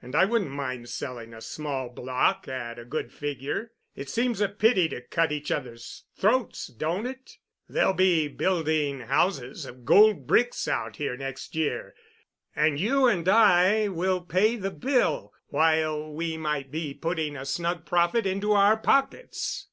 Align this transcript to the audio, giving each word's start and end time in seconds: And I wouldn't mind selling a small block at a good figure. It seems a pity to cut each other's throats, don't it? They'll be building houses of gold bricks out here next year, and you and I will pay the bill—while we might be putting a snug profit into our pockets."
And 0.00 0.14
I 0.14 0.24
wouldn't 0.24 0.50
mind 0.52 0.88
selling 0.88 1.34
a 1.34 1.42
small 1.42 1.90
block 1.90 2.48
at 2.48 2.78
a 2.78 2.84
good 2.86 3.12
figure. 3.12 3.72
It 3.94 4.08
seems 4.08 4.40
a 4.40 4.48
pity 4.48 4.88
to 4.88 5.02
cut 5.02 5.30
each 5.32 5.50
other's 5.50 6.04
throats, 6.16 6.68
don't 6.68 7.04
it? 7.04 7.36
They'll 7.68 7.92
be 7.92 8.26
building 8.28 9.00
houses 9.00 9.66
of 9.66 9.84
gold 9.84 10.26
bricks 10.26 10.66
out 10.66 10.96
here 10.96 11.14
next 11.14 11.54
year, 11.54 11.94
and 12.54 12.80
you 12.80 13.06
and 13.06 13.28
I 13.28 13.88
will 13.88 14.22
pay 14.22 14.56
the 14.56 14.70
bill—while 14.70 16.10
we 16.10 16.38
might 16.38 16.70
be 16.70 16.94
putting 16.94 17.36
a 17.36 17.44
snug 17.44 17.84
profit 17.84 18.24
into 18.24 18.52
our 18.52 18.78
pockets." 18.78 19.68